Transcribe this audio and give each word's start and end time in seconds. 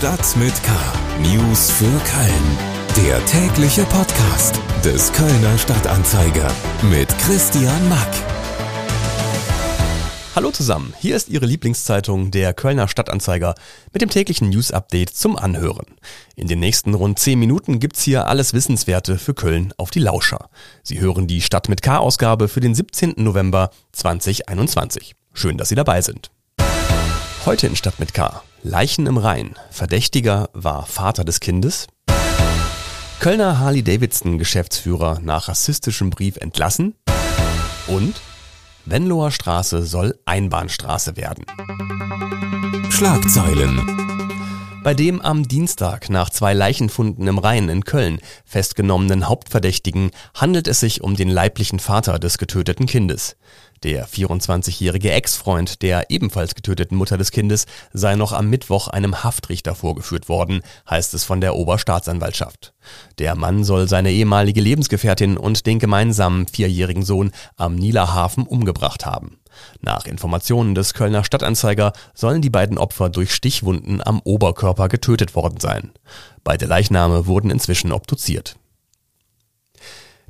Stadt 0.00 0.34
mit 0.38 0.54
K. 0.62 0.72
News 1.20 1.70
für 1.72 1.84
Köln. 1.84 3.06
Der 3.06 3.22
tägliche 3.26 3.82
Podcast 3.84 4.58
des 4.82 5.12
Kölner 5.12 5.58
Stadtanzeiger 5.58 6.50
mit 6.90 7.06
Christian 7.18 7.86
Mack. 7.90 8.08
Hallo 10.34 10.52
zusammen, 10.52 10.94
hier 10.98 11.16
ist 11.16 11.28
Ihre 11.28 11.44
Lieblingszeitung, 11.44 12.30
der 12.30 12.54
Kölner 12.54 12.88
Stadtanzeiger, 12.88 13.54
mit 13.92 14.00
dem 14.00 14.08
täglichen 14.08 14.48
News-Update 14.48 15.10
zum 15.10 15.36
Anhören. 15.36 15.84
In 16.34 16.48
den 16.48 16.60
nächsten 16.60 16.94
rund 16.94 17.18
10 17.18 17.38
Minuten 17.38 17.78
gibt's 17.78 18.00
hier 18.00 18.26
alles 18.26 18.54
Wissenswerte 18.54 19.18
für 19.18 19.34
Köln 19.34 19.74
auf 19.76 19.90
die 19.90 20.00
Lauscher. 20.00 20.48
Sie 20.82 20.98
hören 20.98 21.26
die 21.26 21.42
Stadt 21.42 21.68
mit 21.68 21.82
K-Ausgabe 21.82 22.48
für 22.48 22.60
den 22.60 22.74
17. 22.74 23.16
November 23.18 23.68
2021. 23.92 25.14
Schön, 25.34 25.58
dass 25.58 25.68
Sie 25.68 25.74
dabei 25.74 26.00
sind. 26.00 26.30
Heute 27.44 27.66
in 27.66 27.76
Stadt 27.76 28.00
mit 28.00 28.14
K. 28.14 28.42
Leichen 28.62 29.06
im 29.06 29.16
Rhein. 29.16 29.54
Verdächtiger 29.70 30.50
war 30.52 30.86
Vater 30.86 31.24
des 31.24 31.40
Kindes. 31.40 31.86
Kölner 33.18 33.58
Harley-Davidson-Geschäftsführer 33.58 35.20
nach 35.22 35.48
rassistischem 35.48 36.10
Brief 36.10 36.36
entlassen. 36.36 36.94
Und 37.86 38.20
Venloer 38.84 39.30
Straße 39.30 39.82
soll 39.82 40.18
Einbahnstraße 40.24 41.16
werden. 41.16 41.44
Schlagzeilen. 42.90 43.99
Bei 44.82 44.94
dem 44.94 45.20
am 45.20 45.46
Dienstag 45.46 46.08
nach 46.08 46.30
zwei 46.30 46.54
Leichenfunden 46.54 47.26
im 47.28 47.38
Rhein 47.38 47.68
in 47.68 47.84
Köln 47.84 48.18
festgenommenen 48.46 49.28
Hauptverdächtigen 49.28 50.10
handelt 50.32 50.66
es 50.68 50.80
sich 50.80 51.02
um 51.02 51.16
den 51.16 51.28
leiblichen 51.28 51.78
Vater 51.78 52.18
des 52.18 52.38
getöteten 52.38 52.86
Kindes. 52.86 53.36
Der 53.82 54.08
24-jährige 54.08 55.10
Ex-Freund 55.12 55.82
der 55.82 56.08
ebenfalls 56.08 56.54
getöteten 56.54 56.96
Mutter 56.96 57.18
des 57.18 57.30
Kindes 57.30 57.66
sei 57.92 58.16
noch 58.16 58.32
am 58.32 58.48
Mittwoch 58.48 58.88
einem 58.88 59.22
Haftrichter 59.22 59.74
vorgeführt 59.74 60.30
worden, 60.30 60.62
heißt 60.88 61.12
es 61.12 61.24
von 61.24 61.42
der 61.42 61.56
Oberstaatsanwaltschaft. 61.56 62.72
Der 63.18 63.34
Mann 63.34 63.64
soll 63.64 63.86
seine 63.86 64.12
ehemalige 64.12 64.62
Lebensgefährtin 64.62 65.36
und 65.36 65.66
den 65.66 65.78
gemeinsamen 65.78 66.48
vierjährigen 66.48 67.02
Sohn 67.02 67.32
am 67.56 67.74
Nieler 67.74 68.14
Hafen 68.14 68.46
umgebracht 68.46 69.04
haben. 69.04 69.39
Nach 69.80 70.06
Informationen 70.06 70.74
des 70.74 70.94
Kölner 70.94 71.24
Stadtanzeiger 71.24 71.92
sollen 72.14 72.42
die 72.42 72.50
beiden 72.50 72.78
Opfer 72.78 73.08
durch 73.08 73.34
Stichwunden 73.34 74.00
am 74.04 74.20
Oberkörper 74.24 74.88
getötet 74.88 75.34
worden 75.34 75.60
sein. 75.60 75.92
Beide 76.44 76.66
Leichname 76.66 77.26
wurden 77.26 77.50
inzwischen 77.50 77.92
obduziert. 77.92 78.56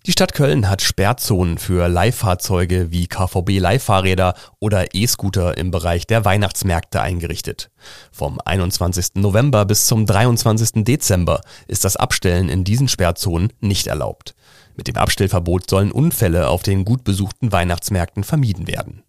Die 0.06 0.12
Stadt 0.12 0.32
Köln 0.32 0.70
hat 0.70 0.80
Sperrzonen 0.80 1.58
für 1.58 1.86
Leihfahrzeuge 1.86 2.90
wie 2.90 3.06
KVB-Leihfahrräder 3.06 4.32
oder 4.58 4.94
E-Scooter 4.94 5.58
im 5.58 5.70
Bereich 5.70 6.06
der 6.06 6.24
Weihnachtsmärkte 6.24 7.02
eingerichtet. 7.02 7.70
Vom 8.10 8.40
21. 8.42 9.16
November 9.16 9.66
bis 9.66 9.86
zum 9.86 10.06
23. 10.06 10.84
Dezember 10.84 11.42
ist 11.68 11.84
das 11.84 11.96
Abstellen 11.96 12.48
in 12.48 12.64
diesen 12.64 12.88
Sperrzonen 12.88 13.52
nicht 13.60 13.88
erlaubt. 13.88 14.34
Mit 14.74 14.88
dem 14.88 14.96
Abstellverbot 14.96 15.68
sollen 15.68 15.92
Unfälle 15.92 16.48
auf 16.48 16.62
den 16.62 16.86
gut 16.86 17.04
besuchten 17.04 17.52
Weihnachtsmärkten 17.52 18.24
vermieden 18.24 18.68
werden. 18.68 19.02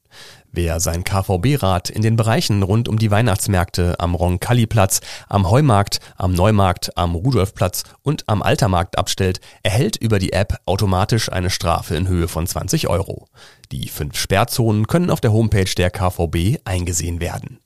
Wer 0.54 0.82
sein 0.82 1.06
KVB-Rad 1.06 1.90
in 1.90 2.02
den 2.02 2.18
Bereichen 2.18 2.62
rund 2.62 2.90
um 2.90 3.00
die 3.00 3.10
Weihnachtsmärkte 3.10 3.98
am 4.02 4.16
Roncalli-Platz, 4.16 5.00
am 5.30 5.50
Heumarkt, 5.50 6.00
am 6.18 6.34
Neumarkt, 6.34 6.98
am 6.98 7.16
Rudolfplatz 7.16 7.84
und 8.02 8.28
am 8.28 8.42
Altermarkt 8.42 8.98
abstellt, 8.98 9.40
erhält 9.64 9.96
über 9.96 10.20
die 10.20 10.34
App 10.34 10.58
automatisch 10.66 11.32
eine 11.32 11.50
Strafe 11.50 11.96
in 11.96 12.10
Höhe 12.10 12.28
von 12.28 12.46
20 12.46 12.90
Euro. 12.90 13.30
Die 13.72 13.88
fünf 13.88 14.18
Sperrzonen 14.18 14.88
können 14.88 15.10
auf 15.10 15.22
der 15.22 15.32
Homepage 15.32 15.74
der 15.78 15.90
KVB 15.90 16.60
eingesehen 16.66 17.22
werden. 17.22 17.61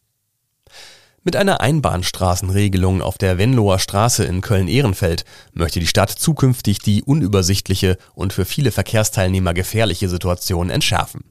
Mit 1.27 1.35
einer 1.35 1.59
Einbahnstraßenregelung 1.59 3.01
auf 3.01 3.17
der 3.17 3.39
Venloer 3.39 3.79
Straße 3.79 4.23
in 4.23 4.41
Köln-Ehrenfeld 4.41 5.25
möchte 5.53 5.79
die 5.79 5.87
Stadt 5.87 6.11
zukünftig 6.11 6.77
die 6.77 7.01
unübersichtliche 7.01 7.97
und 8.13 8.31
für 8.31 8.45
viele 8.45 8.71
Verkehrsteilnehmer 8.71 9.55
gefährliche 9.55 10.07
Situation 10.07 10.69
entschärfen. 10.69 11.23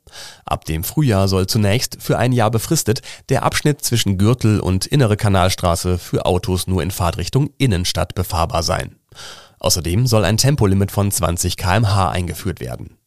Ab 0.45 0.65
dem 0.65 0.83
Frühjahr 0.83 1.29
soll 1.29 1.47
zunächst 1.47 1.99
für 2.01 2.19
ein 2.19 2.33
Jahr 2.33 2.51
befristet 2.51 3.03
der 3.29 3.45
Abschnitt 3.45 3.85
zwischen 3.85 4.19
Gürtel 4.19 4.59
und 4.59 4.85
Innere 4.85 5.17
Kanalstraße 5.17 5.97
für 5.99 6.27
Autos 6.27 6.67
nur 6.67 6.83
in 6.83 6.91
Fahrtrichtung 6.91 7.51
Innenstadt 7.59 8.17
befahrbar 8.17 8.65
sein. 8.65 8.97
Außerdem 9.59 10.07
soll 10.07 10.25
ein 10.25 10.37
Tempolimit 10.37 10.91
von 10.91 11.11
20 11.11 11.57
kmh 11.57 12.11
eingeführt 12.11 12.61
werden. 12.61 12.99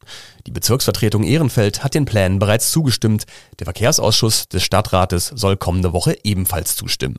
Die 0.46 0.52
Bezirksvertretung 0.52 1.24
Ehrenfeld 1.24 1.84
hat 1.84 1.94
den 1.94 2.06
Plänen 2.06 2.40
bereits 2.40 2.72
zugestimmt. 2.72 3.26
Der 3.60 3.66
Verkehrsausschuss 3.66 4.48
des 4.48 4.64
Stadtrates 4.64 5.28
soll 5.36 5.58
kommende 5.58 5.94
Woche 5.94 6.18
ebenfalls 6.24 6.76
zustimmen. 6.76 7.18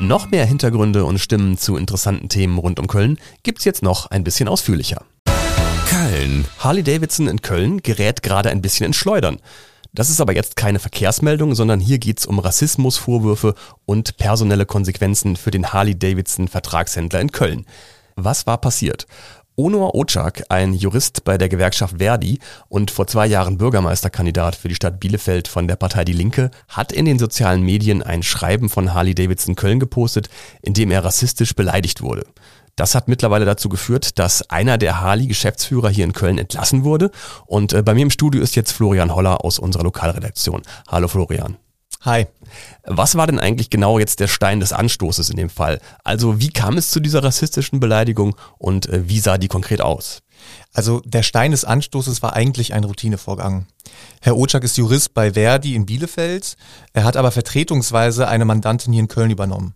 Noch 0.00 0.30
mehr 0.30 0.46
Hintergründe 0.46 1.04
und 1.04 1.18
Stimmen 1.18 1.58
zu 1.58 1.76
interessanten 1.76 2.28
Themen 2.28 2.58
rund 2.58 2.78
um 2.78 2.86
Köln 2.86 3.18
gibt's 3.42 3.64
jetzt 3.64 3.82
noch 3.82 4.06
ein 4.06 4.22
bisschen 4.22 4.46
ausführlicher. 4.46 5.04
Köln. 5.88 6.44
Harley 6.58 6.82
Davidson 6.82 7.26
in 7.26 7.42
Köln 7.42 7.82
gerät 7.82 8.22
gerade 8.22 8.50
ein 8.50 8.62
bisschen 8.62 8.86
ins 8.86 8.96
Schleudern. 8.96 9.38
Das 9.96 10.10
ist 10.10 10.20
aber 10.20 10.34
jetzt 10.34 10.56
keine 10.56 10.78
Verkehrsmeldung, 10.78 11.54
sondern 11.54 11.80
hier 11.80 11.98
geht's 11.98 12.26
um 12.26 12.38
Rassismusvorwürfe 12.38 13.54
und 13.86 14.18
personelle 14.18 14.66
Konsequenzen 14.66 15.36
für 15.36 15.50
den 15.50 15.72
Harley 15.72 15.98
Davidson 15.98 16.48
Vertragshändler 16.48 17.22
in 17.22 17.32
Köln. 17.32 17.64
Was 18.14 18.46
war 18.46 18.58
passiert? 18.58 19.06
Onur 19.56 19.94
Ocak, 19.94 20.44
ein 20.50 20.74
Jurist 20.74 21.24
bei 21.24 21.38
der 21.38 21.48
Gewerkschaft 21.48 21.96
Verdi 21.96 22.40
und 22.68 22.90
vor 22.90 23.06
zwei 23.06 23.26
Jahren 23.26 23.56
Bürgermeisterkandidat 23.56 24.54
für 24.54 24.68
die 24.68 24.74
Stadt 24.74 25.00
Bielefeld 25.00 25.48
von 25.48 25.66
der 25.66 25.76
Partei 25.76 26.04
Die 26.04 26.12
Linke, 26.12 26.50
hat 26.68 26.92
in 26.92 27.06
den 27.06 27.18
sozialen 27.18 27.62
Medien 27.62 28.02
ein 28.02 28.22
Schreiben 28.22 28.68
von 28.68 28.92
Harley 28.92 29.14
Davidson 29.14 29.54
Köln 29.56 29.80
gepostet, 29.80 30.28
in 30.60 30.74
dem 30.74 30.90
er 30.90 31.06
rassistisch 31.06 31.54
beleidigt 31.54 32.02
wurde. 32.02 32.26
Das 32.76 32.94
hat 32.94 33.08
mittlerweile 33.08 33.46
dazu 33.46 33.70
geführt, 33.70 34.18
dass 34.18 34.50
einer 34.50 34.76
der 34.76 35.00
Harley-Geschäftsführer 35.00 35.88
hier 35.88 36.04
in 36.04 36.12
Köln 36.12 36.36
entlassen 36.36 36.84
wurde. 36.84 37.10
Und 37.46 37.72
äh, 37.72 37.82
bei 37.82 37.94
mir 37.94 38.02
im 38.02 38.10
Studio 38.10 38.42
ist 38.42 38.54
jetzt 38.54 38.72
Florian 38.72 39.14
Holler 39.14 39.44
aus 39.44 39.58
unserer 39.58 39.82
Lokalredaktion. 39.82 40.60
Hallo 40.86 41.08
Florian. 41.08 41.56
Hi. 42.02 42.26
Was 42.84 43.14
war 43.14 43.26
denn 43.26 43.40
eigentlich 43.40 43.70
genau 43.70 43.98
jetzt 43.98 44.20
der 44.20 44.28
Stein 44.28 44.60
des 44.60 44.74
Anstoßes 44.74 45.30
in 45.30 45.38
dem 45.38 45.48
Fall? 45.48 45.80
Also 46.04 46.38
wie 46.38 46.50
kam 46.50 46.76
es 46.76 46.90
zu 46.90 47.00
dieser 47.00 47.24
rassistischen 47.24 47.80
Beleidigung 47.80 48.36
und 48.58 48.90
äh, 48.90 49.08
wie 49.08 49.20
sah 49.20 49.38
die 49.38 49.48
konkret 49.48 49.80
aus? 49.80 50.20
Also 50.74 51.00
der 51.06 51.22
Stein 51.22 51.52
des 51.52 51.64
Anstoßes 51.64 52.22
war 52.22 52.34
eigentlich 52.34 52.74
ein 52.74 52.84
Routinevorgang. 52.84 53.66
Herr 54.20 54.36
Otschak 54.36 54.64
ist 54.64 54.76
Jurist 54.76 55.14
bei 55.14 55.32
Verdi 55.32 55.74
in 55.74 55.86
Bielefeld. 55.86 56.58
Er 56.92 57.04
hat 57.04 57.16
aber 57.16 57.30
vertretungsweise 57.30 58.28
eine 58.28 58.44
Mandantin 58.44 58.92
hier 58.92 59.00
in 59.00 59.08
Köln 59.08 59.30
übernommen, 59.30 59.74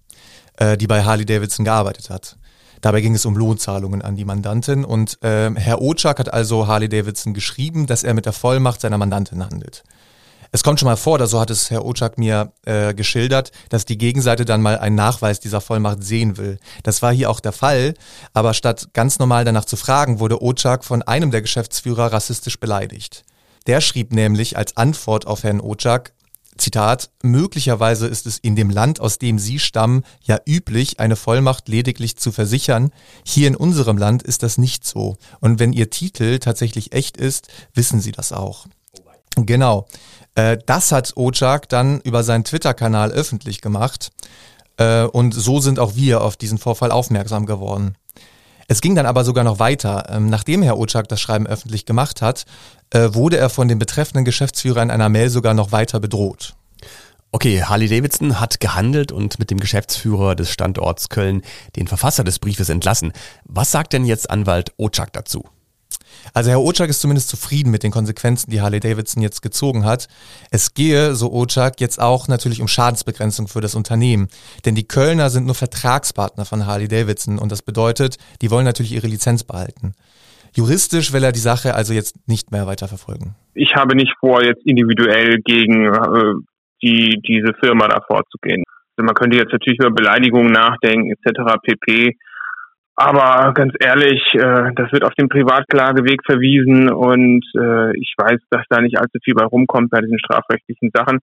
äh, 0.59 0.77
die 0.77 0.87
bei 0.87 1.03
Harley 1.03 1.25
Davidson 1.25 1.65
gearbeitet 1.65 2.11
hat. 2.11 2.37
Dabei 2.81 3.01
ging 3.01 3.15
es 3.15 3.27
um 3.27 3.37
Lohnzahlungen 3.37 4.03
an 4.03 4.17
die 4.17 4.25
Mandantin 4.25 4.85
und 4.85 5.23
äh, 5.23 5.51
Herr 5.55 5.83
Otschak 5.83 6.19
hat 6.19 6.33
also 6.33 6.67
Harley 6.67 6.89
Davidson 6.89 7.35
geschrieben, 7.35 7.87
dass 7.87 8.05
er 8.05 8.15
mit 8.15 8.27
der 8.27 8.33
Vollmacht 8.33 8.81
seiner 8.81 8.99
Mandantin 8.99 9.45
handelt. 9.45 9.83
Es 10.53 10.65
kommt 10.65 10.81
schon 10.81 10.89
mal 10.89 10.97
vor, 10.97 11.25
so 11.29 11.39
hat 11.39 11.51
es 11.51 11.71
Herr 11.71 11.85
Otschak 11.85 12.19
mir 12.19 12.53
äh, 12.67 12.93
geschildert, 12.93 13.53
dass 13.69 13.85
die 13.85 13.99
Gegenseite 13.99 14.45
dann 14.45 14.63
mal 14.63 14.79
einen 14.79 14.97
Nachweis 14.97 15.39
dieser 15.39 15.61
Vollmacht 15.61 16.03
sehen 16.03 16.39
will. 16.39 16.59
Das 16.83 17.03
war 17.03 17.13
hier 17.13 17.31
auch 17.31 17.39
der 17.39 17.53
Fall, 17.53 17.95
aber 18.33 18.53
statt 18.53 18.89
ganz 18.93 19.21
normal 19.21 19.45
danach 19.45 19.65
zu 19.65 19.77
fragen, 19.77 20.19
wurde 20.19 20.43
Otschak 20.43 20.85
von 20.85 21.03
einem 21.03 21.31
der 21.31 21.43
Geschäftsführer 21.43 22.13
rassistisch 22.13 22.59
beleidigt. 22.59 23.25
Der 23.69 23.81
schrieb 23.81 24.13
nämlich 24.13 24.57
als 24.57 24.77
Antwort 24.77 25.27
auf 25.27 25.45
Herrn 25.45 25.61
Otschak, 25.61 26.15
Zitat, 26.61 27.11
möglicherweise 27.23 28.07
ist 28.07 28.27
es 28.27 28.39
in 28.39 28.57
dem 28.57 28.71
Land, 28.71 29.01
aus 29.01 29.19
dem 29.19 29.39
Sie 29.39 29.59
stammen, 29.59 30.05
ja 30.23 30.39
üblich, 30.47 31.01
eine 31.01 31.17
Vollmacht 31.17 31.69
lediglich 31.69 32.17
zu 32.17 32.33
versichern. 32.33 32.91
Hier 33.25 33.49
in 33.49 33.57
unserem 33.57 33.99
Land 33.99 34.23
ist 34.23 34.43
das 34.43 34.59
nicht 34.59 34.87
so. 34.87 35.17
Und 35.41 35.59
wenn 35.59 35.73
Ihr 35.73 35.91
Titel 35.91 36.39
tatsächlich 36.39 36.93
echt 36.93 37.17
ist, 37.17 37.49
wissen 37.75 38.01
Sie 38.01 38.13
das 38.13 38.33
auch. 38.33 38.67
Genau. 39.37 39.87
Äh, 40.35 40.59
das 40.67 40.93
hat 40.93 41.17
Ojak 41.17 41.69
dann 41.69 42.01
über 42.01 42.23
seinen 42.23 42.45
Twitter-Kanal 42.45 43.11
öffentlich 43.11 43.61
gemacht. 43.61 44.11
Äh, 44.77 45.05
und 45.05 45.33
so 45.33 45.61
sind 45.61 45.79
auch 45.79 45.95
wir 45.95 46.23
auf 46.23 46.37
diesen 46.37 46.59
Vorfall 46.59 46.91
aufmerksam 46.91 47.47
geworden. 47.47 47.97
Es 48.71 48.81
ging 48.81 48.95
dann 48.95 49.07
aber 49.07 49.25
sogar 49.25 49.43
noch 49.43 49.59
weiter. 49.59 50.07
Ähm, 50.11 50.31
nachdem 50.31 50.63
Herr 50.63 50.79
Ojak 50.79 51.09
das 51.09 51.21
Schreiben 51.21 51.49
öffentlich 51.49 51.87
gemacht 51.87 52.23
hat, 52.23 52.45
äh, 52.91 53.09
wurde 53.15 53.37
er 53.37 53.51
von 53.51 53.67
dem 53.67 53.81
betreffenden 53.81 54.25
Geschäftsführer 54.25 54.81
in 54.81 54.93
einer 54.93 55.09
Mail 55.09 55.29
sogar 55.29 55.55
noch 55.55 55.73
weiter 55.73 55.99
bedroht. 55.99 56.55
Okay, 57.33 57.65
Harley 57.65 57.89
Davidson 57.89 58.39
hat 58.39 58.61
gehandelt 58.61 59.11
und 59.11 59.41
mit 59.41 59.51
dem 59.51 59.59
Geschäftsführer 59.59 60.37
des 60.37 60.51
Standorts 60.51 61.09
Köln 61.09 61.43
den 61.75 61.89
Verfasser 61.89 62.23
des 62.23 62.39
Briefes 62.39 62.69
entlassen. 62.69 63.13
Was 63.45 63.73
sagt 63.73 63.93
denn 63.93 64.05
jetzt 64.05 64.31
Anwalt 64.31 64.73
Ojak 64.77 65.13
dazu? 65.15 65.43
Also 66.35 66.51
Herr 66.51 66.61
Ochak 66.61 66.89
ist 66.89 67.01
zumindest 67.01 67.29
zufrieden 67.29 67.71
mit 67.71 67.83
den 67.83 67.91
Konsequenzen, 67.91 68.51
die 68.51 68.61
Harley 68.61 68.81
Davidson 68.81 69.23
jetzt 69.23 69.43
gezogen 69.43 69.85
hat. 69.85 70.09
Es 70.51 70.75
gehe, 70.75 71.15
so 71.15 71.33
Ochak, 71.33 71.81
jetzt 71.81 72.01
auch 72.01 72.29
natürlich 72.29 72.61
um 72.61 72.69
Schadensbegrenzung 72.69 73.49
für 73.49 73.61
das 73.61 73.75
Unternehmen. 73.75 74.29
Denn 74.65 74.75
die 74.75 74.87
Kölner 74.87 75.31
sind 75.31 75.47
nur 75.47 75.55
Vertragspartner 75.55 76.45
von 76.45 76.67
Harley 76.67 76.89
Davidson 76.89 77.39
und 77.39 77.53
das 77.53 77.63
bedeutet, 77.63 78.17
die 78.43 78.51
wollen 78.51 78.65
natürlich 78.65 78.93
ihre 78.93 79.07
Lizenz 79.07 79.45
behalten. 79.45 79.95
Juristisch 80.55 81.13
will 81.13 81.23
er 81.23 81.33
die 81.33 81.39
Sache 81.39 81.75
also 81.75 81.93
jetzt 81.93 82.29
nicht 82.29 82.51
mehr 82.51 82.67
weiter 82.67 82.89
verfolgen. 82.89 83.37
Ich 83.55 83.75
habe 83.77 83.95
nicht 83.95 84.15
vor, 84.19 84.43
jetzt 84.43 84.67
individuell 84.67 85.39
gegen 85.45 85.87
äh, 85.87 86.35
die, 86.83 87.21
diese 87.27 87.53
Firma 87.63 87.89
da 87.89 88.01
vorzugehen. 88.07 88.65
Also 88.97 89.07
man 89.07 89.15
könnte 89.15 89.39
jetzt 89.39 89.53
natürlich 89.53 89.79
über 89.79 89.91
Beleidigungen 89.91 90.53
nachdenken, 90.53 91.13
etc. 91.13 91.57
pp. 91.63 92.17
Aber 93.01 93.55
ganz 93.55 93.73
ehrlich, 93.81 94.21
äh, 94.35 94.73
das 94.77 94.93
wird 94.93 95.05
auf 95.05 95.15
den 95.15 95.31
Privatklageweg 95.31 96.21
verwiesen 96.23 96.91
und 96.93 97.43
äh, 97.57 97.97
ich 97.97 98.13
weiß, 98.19 98.39
dass 98.51 98.67
da 98.69 98.83
nicht 98.83 98.99
allzu 98.99 99.17
viel 99.25 99.33
bei 99.33 99.47
rumkommt 99.47 99.89
bei 99.91 100.03
diesen 100.03 100.19
strafrechtlichen 100.19 100.91
Sachen. 100.93 101.19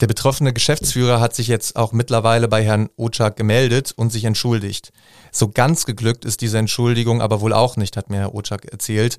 Der 0.00 0.06
betroffene 0.06 0.52
Geschäftsführer 0.52 1.20
hat 1.20 1.34
sich 1.34 1.48
jetzt 1.48 1.74
auch 1.74 1.92
mittlerweile 1.92 2.46
bei 2.46 2.62
Herrn 2.62 2.90
Otschak 2.96 3.36
gemeldet 3.36 3.92
und 3.96 4.10
sich 4.10 4.24
entschuldigt. 4.24 4.92
So 5.32 5.48
ganz 5.48 5.84
geglückt 5.84 6.24
ist 6.24 6.42
diese 6.42 6.58
Entschuldigung 6.58 7.22
aber 7.22 7.40
wohl 7.40 7.54
auch 7.54 7.76
nicht, 7.76 7.96
hat 7.96 8.08
mir 8.08 8.18
Herr 8.18 8.34
Otschak 8.36 8.66
erzählt. 8.70 9.18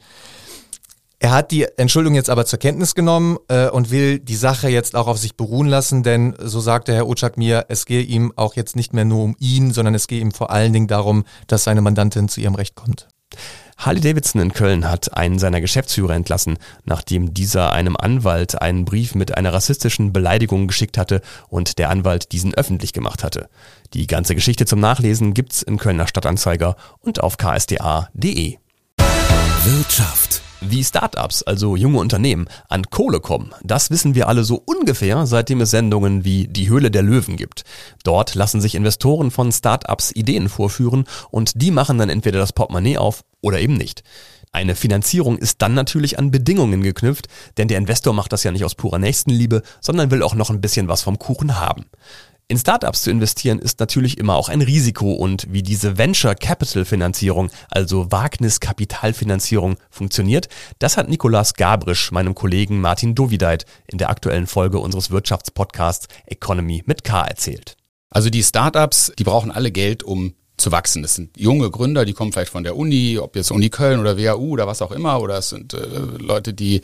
Er 1.19 1.31
hat 1.31 1.51
die 1.51 1.63
Entschuldigung 1.77 2.15
jetzt 2.15 2.29
aber 2.29 2.45
zur 2.45 2.59
Kenntnis 2.59 2.94
genommen 2.94 3.38
äh, 3.47 3.69
und 3.69 3.89
will 3.89 4.19
die 4.19 4.35
Sache 4.35 4.67
jetzt 4.67 4.95
auch 4.95 5.07
auf 5.07 5.17
sich 5.17 5.35
beruhen 5.35 5.67
lassen, 5.67 6.03
denn 6.03 6.35
so 6.39 6.59
sagte 6.59 6.94
Herr 6.94 7.07
Otschak 7.07 7.38
mir, 7.38 7.65
es 7.69 7.85
gehe 7.85 8.01
ihm 8.01 8.33
auch 8.35 8.56
jetzt 8.56 8.75
nicht 8.75 8.94
mehr 8.94 9.06
nur 9.06 9.23
um 9.23 9.35
ihn, 9.39 9.71
sondern 9.71 9.95
es 9.95 10.07
gehe 10.07 10.19
ihm 10.19 10.31
vor 10.31 10.51
allen 10.51 10.73
Dingen 10.73 10.88
darum, 10.88 11.23
dass 11.47 11.63
seine 11.63 11.81
Mandantin 11.81 12.27
zu 12.27 12.41
ihrem 12.41 12.56
Recht 12.56 12.75
kommt. 12.75 13.07
Harley 13.77 14.00
Davidson 14.00 14.41
in 14.41 14.53
Köln 14.53 14.89
hat 14.89 15.17
einen 15.17 15.38
seiner 15.38 15.59
Geschäftsführer 15.59 16.15
entlassen, 16.15 16.57
nachdem 16.85 17.33
dieser 17.33 17.73
einem 17.73 17.97
Anwalt 17.97 18.62
einen 18.62 18.85
Brief 18.85 19.15
mit 19.15 19.38
einer 19.38 19.53
rassistischen 19.53 20.13
Beleidigung 20.13 20.67
geschickt 20.67 20.97
hatte 20.97 21.21
und 21.50 21.77
der 21.77 21.89
Anwalt 21.89 22.31
diesen 22.31 22.53
öffentlich 22.53 22.94
gemacht 22.94 23.23
hatte. 23.23 23.50
Die 23.94 24.07
ganze 24.07 24.33
Geschichte 24.33 24.65
zum 24.65 24.79
Nachlesen 24.79 25.33
gibt's 25.33 25.62
im 25.62 25.77
Kölner 25.77 26.07
Stadtanzeiger 26.07 26.77
und 27.00 27.21
auf 27.21 27.38
ksda.de. 27.38 28.57
Wirtschaft 29.65 30.41
wie 30.61 30.83
Startups, 30.83 31.43
also 31.43 31.75
junge 31.75 31.99
Unternehmen, 31.99 32.47
an 32.69 32.83
Kohle 32.89 33.19
kommen, 33.19 33.53
das 33.63 33.89
wissen 33.89 34.15
wir 34.15 34.27
alle 34.27 34.43
so 34.43 34.61
ungefähr, 34.65 35.25
seitdem 35.25 35.61
es 35.61 35.71
Sendungen 35.71 36.25
wie 36.25 36.47
Die 36.47 36.69
Höhle 36.69 36.91
der 36.91 37.03
Löwen 37.03 37.37
gibt. 37.37 37.63
Dort 38.03 38.35
lassen 38.35 38.61
sich 38.61 38.75
Investoren 38.75 39.31
von 39.31 39.51
Startups 39.51 40.11
Ideen 40.11 40.49
vorführen 40.49 41.05
und 41.29 41.61
die 41.61 41.71
machen 41.71 41.97
dann 41.97 42.09
entweder 42.09 42.39
das 42.39 42.53
Portemonnaie 42.53 42.97
auf 42.97 43.23
oder 43.41 43.59
eben 43.59 43.75
nicht. 43.75 44.03
Eine 44.51 44.75
Finanzierung 44.75 45.37
ist 45.37 45.61
dann 45.61 45.73
natürlich 45.73 46.17
an 46.17 46.31
Bedingungen 46.31 46.81
geknüpft, 46.81 47.27
denn 47.57 47.67
der 47.67 47.77
Investor 47.77 48.13
macht 48.13 48.31
das 48.31 48.43
ja 48.43 48.51
nicht 48.51 48.63
aus 48.63 48.75
purer 48.75 48.99
Nächstenliebe, 48.99 49.61
sondern 49.81 50.11
will 50.11 50.23
auch 50.23 50.33
noch 50.33 50.49
ein 50.49 50.61
bisschen 50.61 50.87
was 50.87 51.01
vom 51.01 51.19
Kuchen 51.19 51.59
haben. 51.59 51.87
In 52.47 52.59
Startups 52.59 53.01
zu 53.01 53.09
investieren 53.09 53.57
ist 53.57 53.80
natürlich 53.80 54.19
immer 54.19 54.36
auch 54.36 54.50
ein 54.50 54.62
Risiko 54.62 55.13
und 55.13 55.47
wie 55.51 55.63
diese 55.63 55.97
Venture 55.97 56.36
Capital 56.36 56.86
Finanzierung, 56.86 57.50
also 57.71 58.12
Wagniskapitalfinanzierung 58.12 59.77
funktioniert, 59.89 60.47
das 60.77 60.95
hat 60.95 61.09
Nikolaus 61.09 61.56
Gabrisch 61.56 62.12
meinem 62.12 62.36
Kollegen 62.36 62.81
Martin 62.81 63.15
Dovideit 63.15 63.65
in 63.88 63.97
der 63.97 64.12
aktuellen 64.12 64.45
Folge 64.45 64.77
unseres 64.77 65.09
Wirtschaftspodcasts 65.09 66.07
Economy 66.27 66.83
mit 66.86 67.03
K 67.03 67.24
erzählt. 67.24 67.77
Also 68.12 68.30
die 68.30 68.44
Startups, 68.44 69.12
die 69.18 69.24
brauchen 69.24 69.50
alle 69.50 69.71
Geld, 69.71 70.03
um 70.03 70.36
zu 70.56 70.71
wachsen. 70.71 71.01
Das 71.01 71.15
sind 71.15 71.36
junge 71.39 71.71
Gründer, 71.71 72.06
die 72.06 72.13
kommen 72.13 72.31
vielleicht 72.31 72.51
von 72.51 72.63
der 72.63 72.77
Uni, 72.77 73.18
ob 73.18 73.36
jetzt 73.36 73.50
Uni 73.50 73.71
Köln 73.71 74.00
oder 74.00 74.19
WHU 74.19 74.51
oder 74.51 74.68
was 74.68 74.83
auch 74.83 74.91
immer, 74.91 75.19
oder 75.19 75.39
es 75.39 75.50
sind 75.50 75.74
äh, 75.74 75.80
Leute, 76.19 76.53
die 76.53 76.81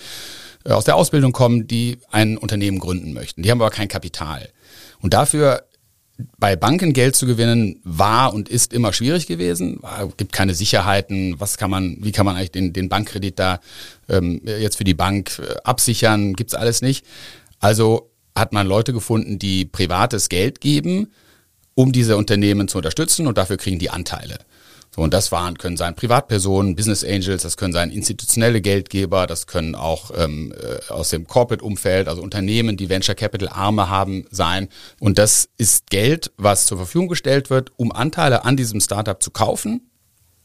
äh, 0.66 0.72
aus 0.72 0.86
der 0.86 0.96
Ausbildung 0.96 1.34
kommen, 1.34 1.68
die 1.68 2.00
ein 2.10 2.40
Unternehmen 2.40 2.80
gründen 2.80 3.14
möchten. 3.14 3.44
Die 3.44 3.52
haben 3.52 3.62
aber 3.62 3.70
kein 3.70 3.88
Kapital. 3.88 4.50
Und 5.02 5.14
dafür 5.14 5.64
bei 6.38 6.56
Banken 6.56 6.94
Geld 6.94 7.16
zu 7.16 7.26
gewinnen 7.26 7.80
war 7.84 8.34
und 8.34 8.50
ist 8.50 8.74
immer 8.74 8.94
schwierig 8.94 9.28
gewesen. 9.28 9.80
Es 10.08 10.18
gibt 10.18 10.34
keine 10.34 10.54
Sicherheiten. 10.54 11.40
Was 11.40 11.58
kann 11.58 11.72
man, 11.72 11.98
wie 12.02 12.12
kann 12.12 12.26
man 12.26 12.36
eigentlich 12.36 12.52
den, 12.52 12.74
den 12.74 12.90
Bankkredit 12.90 13.40
da 13.40 13.60
ähm, 14.10 14.42
jetzt 14.46 14.78
für 14.78 14.84
die 14.84 14.94
Bank 14.94 15.40
äh, 15.40 15.56
absichern? 15.64 16.34
Gibt's 16.34 16.54
alles 16.54 16.82
nicht. 16.82 17.06
Also 17.60 18.12
hat 18.36 18.54
man 18.54 18.68
Leute 18.68 18.94
gefunden, 18.94 19.40
die 19.40 19.66
privates 19.66 20.30
Geld 20.30 20.62
geben, 20.62 21.12
um 21.74 21.92
diese 21.92 22.18
Unternehmen 22.18 22.68
zu 22.68 22.78
unterstützen 22.78 23.28
und 23.28 23.38
dafür 23.38 23.58
kriegen 23.58 23.80
die 23.80 23.90
Anteile. 23.90 24.38
So, 24.94 25.02
und 25.02 25.14
das 25.14 25.32
waren, 25.32 25.58
können 25.58 25.78
sein 25.78 25.96
Privatpersonen, 25.96 26.76
Business 26.76 27.06
Angels, 27.06 27.44
das 27.44 27.56
können 27.56 27.72
sein 27.72 27.92
institutionelle 27.92 28.60
Geldgeber, 28.60 29.26
das 29.26 29.48
können 29.48 29.74
auch 29.74 30.12
ähm, 30.18 30.54
äh, 30.54 30.92
aus 30.92 31.10
dem 31.10 31.28
Corporate-Umfeld, 31.28 32.10
also 32.10 32.22
Unternehmen, 32.22 32.76
die 32.76 32.90
Venture 32.90 33.16
Capital 33.16 33.48
Arme 33.48 33.88
haben, 33.88 34.26
sein. 34.32 34.68
Und 35.00 35.18
das 35.18 35.48
ist 35.58 35.90
Geld, 35.90 36.32
was 36.36 36.66
zur 36.66 36.78
Verfügung 36.78 37.08
gestellt 37.08 37.50
wird, 37.50 37.72
um 37.78 37.94
Anteile 37.94 38.44
an 38.44 38.58
diesem 38.58 38.82
Startup 38.82 39.22
zu 39.24 39.32
kaufen. 39.32 39.90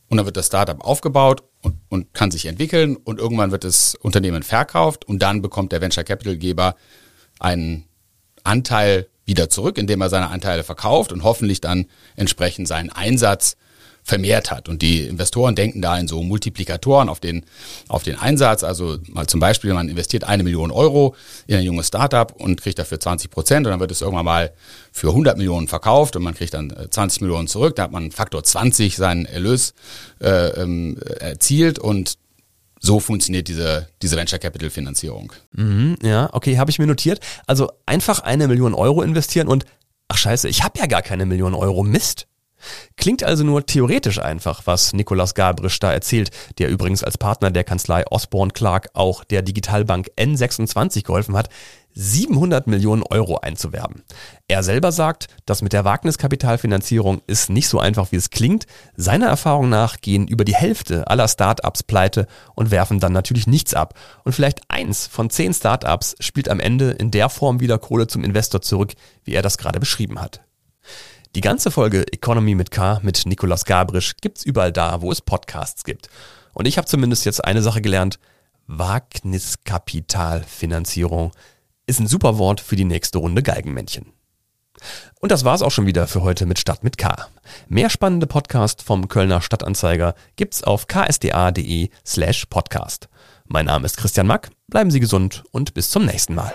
Und 0.09 0.19
dann 0.19 0.27
wird 0.27 0.37
das 0.37 0.47
Startup 0.47 0.81
aufgebaut 0.81 1.43
und, 1.63 1.75
und 1.89 2.15
kann 2.15 2.31
sich 2.31 2.47
entwickeln 2.47 2.95
und 2.95 3.19
irgendwann 3.19 3.51
wird 3.51 3.65
das 3.65 3.97
Unternehmen 3.97 4.45
verkauft 4.45 5.05
und 5.05 5.21
dann 5.21 5.43
bekommt 5.43 5.73
der 5.73 5.81
Venture 5.81 6.05
Capital 6.05 6.37
Geber 6.37 6.77
einen 7.41 7.87
Anteil 8.45 9.09
wieder 9.25 9.49
zurück, 9.49 9.77
indem 9.77 10.01
er 10.03 10.09
seine 10.09 10.31
Anteile 10.31 10.63
verkauft 10.63 11.13
und 11.13 11.25
hoffentlich 11.25 11.61
dann 11.61 11.87
entsprechend 12.15 12.69
seinen 12.69 12.91
Einsatz 12.91 13.57
vermehrt 14.07 14.53
hat. 14.53 14.69
Und 14.69 14.83
die 14.83 15.01
Investoren 15.01 15.57
denken 15.57 15.83
da 15.83 15.99
in 15.99 16.07
so 16.07 16.23
Multiplikatoren 16.23 17.09
auf 17.09 17.19
den, 17.19 17.45
auf 17.89 18.05
den 18.05 18.17
Einsatz. 18.17 18.63
Also 18.63 18.99
mal 19.09 19.27
zum 19.27 19.41
Beispiel, 19.41 19.75
man 19.75 19.89
investiert 19.89 20.23
eine 20.23 20.45
Million 20.45 20.71
Euro 20.71 21.17
in 21.49 21.57
ein 21.57 21.65
junges 21.65 21.89
Startup 21.89 22.33
und 22.33 22.63
kriegt 22.63 22.79
dafür 22.79 23.01
20 23.01 23.33
Prozent 23.33 23.67
und 23.67 23.73
dann 23.73 23.81
wird 23.81 23.91
es 23.91 24.03
irgendwann 24.03 24.25
mal 24.25 24.53
für 24.93 25.09
100 25.09 25.37
Millionen 25.37 25.67
verkauft 25.67 26.15
und 26.15 26.23
man 26.23 26.35
kriegt 26.35 26.55
dann 26.55 26.73
20 26.89 27.21
äh, 27.21 27.25
Millionen 27.25 27.49
zurück. 27.49 27.75
Da 27.75 27.83
hat 27.83 27.91
man 27.91 28.13
Faktor 28.13 28.45
20 28.45 28.95
seinen 28.95 29.27
Erlös 29.27 29.75
äh, 30.21 30.51
ähm, 30.51 30.99
erzielt 31.19 31.81
und 31.81 32.17
so 32.79 33.01
funktioniert 33.01 33.49
diese, 33.49 33.89
diese 34.03 34.17
Venture 34.17 34.39
Capital 34.39 34.71
Finanzierung. 34.71 35.33
Mhm, 35.51 35.97
ja, 36.01 36.29
okay, 36.33 36.59
habe 36.59 36.71
ich 36.71 36.79
mir 36.79 36.87
notiert. 36.87 37.19
Also 37.49 37.73
einfach 37.87 38.21
eine 38.21 38.47
Million 38.47 38.73
Euro 38.73 39.03
investieren 39.03 39.49
und 39.49 39.65
ach 40.07 40.17
scheiße, 40.17 40.49
ich 40.49 40.63
habe 40.63 40.79
ja 40.79 40.87
gar 40.87 41.03
keine 41.03 41.27
Million 41.27 41.55
Euro. 41.55 41.83
Mist. 41.83 42.29
Klingt 42.97 43.23
also 43.23 43.45
nur 43.45 43.67
theoretisch 43.67 44.19
einfach, 44.19 44.63
was 44.65 44.93
Nikolaus 44.93 45.35
Gabrisch 45.35 45.79
da 45.79 45.93
erzählt, 45.93 46.31
der 46.59 46.69
übrigens 46.69 47.05
als 47.05 47.19
Partner 47.19 47.51
der 47.51 47.65
Kanzlei 47.65 48.05
Osborne 48.11 48.53
Clark 48.53 48.89
auch 48.95 49.25
der 49.25 49.43
Digitalbank 49.43 50.11
N26 50.17 51.05
geholfen 51.05 51.37
hat, 51.37 51.49
700 51.99 52.67
Millionen 52.67 53.03
Euro 53.03 53.39
einzuwerben. 53.39 54.03
Er 54.49 54.63
selber 54.63 54.93
sagt, 54.93 55.29
das 55.47 55.63
mit 55.63 55.73
der 55.73 55.87
Wagniskapitalfinanzierung 55.87 57.23
ist 57.27 57.49
nicht 57.49 57.69
so 57.69 57.81
einfach, 57.81 58.13
wie 58.13 58.17
es 58.17 58.29
klingt. 58.29 58.67
Seiner 58.97 59.27
Erfahrung 59.27 59.71
nach 59.71 60.03
gehen 60.03 60.29
über 60.29 60.45
die 60.45 60.55
Hälfte 60.55 61.09
aller 61.09 61.27
Startups 61.27 61.83
pleite 61.83 62.27
und 62.55 62.71
werfen 62.71 63.01
dann 63.01 63.13
natürlich 63.13 63.47
nichts 63.47 63.73
ab. 63.73 63.95
Und 64.25 64.35
vielleicht 64.35 64.61
eins 64.69 65.07
von 65.07 65.31
zehn 65.31 65.55
Startups 65.55 66.17
spielt 66.21 66.51
am 66.51 66.61
Ende 66.61 66.91
in 66.91 67.11
der 67.11 67.31
Form 67.31 67.61
wieder 67.61 67.79
Kohle 67.79 68.07
zum 68.07 68.25
Investor 68.25 68.61
zurück, 68.61 68.93
wie 69.25 69.33
er 69.33 69.43
das 69.43 69.57
gerade 69.57 69.81
beschrieben 69.81 70.21
hat. 70.21 70.43
Die 71.37 71.43
ganze 71.43 71.71
Folge 71.71 72.11
Economy 72.15 72.55
mit 72.55 72.71
K 72.71 72.99
mit 73.03 73.27
Nikolaus 73.27 73.67
Gabrisch 73.67 74.15
gibt's 74.23 74.43
überall 74.43 74.73
da, 74.73 75.03
wo 75.03 75.13
es 75.13 75.21
Podcasts 75.21 75.85
gibt. 75.85 76.09
Und 76.55 76.67
ich 76.67 76.79
habe 76.79 76.89
zumindest 76.89 77.27
jetzt 77.27 77.45
eine 77.45 77.61
Sache 77.61 77.83
gelernt. 77.83 78.19
Wagniskapitalfinanzierung 78.69 81.33
ist 81.85 82.01
ein 82.01 82.07
super 82.07 82.39
Wort 82.39 82.63
für 82.63 82.77
die 82.77 82.87
nächste 82.87 83.19
Runde 83.19 83.43
Geigenmännchen. 83.43 84.15
Und 85.21 85.31
das 85.31 85.45
war's 85.45 85.61
auch 85.61 85.73
schon 85.73 85.85
wieder 85.85 86.07
für 86.07 86.23
heute 86.23 86.47
mit 86.47 86.59
Stadt 86.59 86.83
mit 86.83 86.97
K. 86.97 87.29
Mehr 87.69 87.91
spannende 87.91 88.27
Podcasts 88.27 88.83
vom 88.83 89.09
Kölner 89.09 89.43
Stadtanzeiger 89.43 90.15
gibt's 90.37 90.65
auf 90.65 90.87
ksda.de 90.87 91.91
slash 92.07 92.47
podcast. 92.47 93.11
Mein 93.45 93.67
Name 93.67 93.85
ist 93.85 93.99
Christian 93.99 94.27
Mack, 94.27 94.49
bleiben 94.69 94.91
Sie 94.91 95.01
gesund 95.01 95.45
und 95.51 95.75
bis 95.75 95.91
zum 95.91 96.07
nächsten 96.07 96.35
Mal. 96.35 96.55